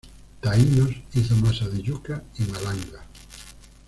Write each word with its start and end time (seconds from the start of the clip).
Taínos 0.39 0.95
hizo 1.13 1.35
masa 1.35 1.67
de 1.69 1.79
yucca 1.83 2.23
y 2.39 2.45
malanga. 2.45 3.05